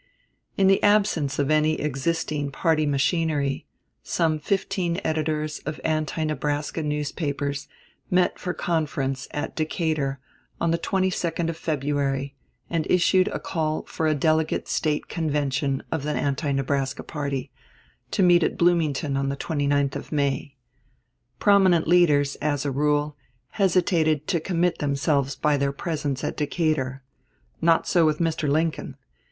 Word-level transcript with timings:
1856. 0.55 0.61
In 0.63 0.67
the 0.67 0.83
absence 0.83 1.37
of 1.37 1.51
any 1.51 1.79
existing 1.79 2.49
party 2.51 2.87
machinery, 2.87 3.67
some 4.01 4.39
fifteen 4.39 4.99
editors 5.03 5.59
of 5.59 5.79
anti 5.83 6.23
Nebraska 6.23 6.81
newspapers 6.81 7.67
met 8.09 8.39
for 8.39 8.51
conference 8.51 9.27
at 9.29 9.55
Decatur 9.55 10.19
on 10.59 10.71
the 10.71 10.79
22d 10.79 11.49
of 11.49 11.55
February 11.55 12.33
and 12.67 12.89
issued 12.89 13.27
a 13.27 13.37
call 13.39 13.83
for 13.83 14.07
a 14.07 14.15
delegate 14.15 14.67
State 14.67 15.07
convention 15.07 15.83
of 15.91 16.01
the 16.01 16.13
"Anti 16.13 16.51
Nebraska 16.53 17.03
party," 17.03 17.51
to 18.09 18.23
meet 18.23 18.41
at 18.41 18.57
Bloomington 18.57 19.15
on 19.15 19.29
the 19.29 19.37
29th 19.37 19.95
of 19.95 20.11
May. 20.11 20.55
Prominent 21.37 21.87
leaders, 21.87 22.37
as 22.37 22.65
a 22.65 22.71
rule, 22.71 23.15
hesitated 23.51 24.25
to 24.25 24.39
commit 24.39 24.79
themselves 24.79 25.35
by 25.35 25.57
their 25.57 25.71
presence 25.71 26.23
at 26.23 26.35
Decatur. 26.37 27.03
Not 27.61 27.85
so 27.87 28.03
with 28.03 28.17
Mr. 28.17 28.49
Lincoln. 28.49 28.97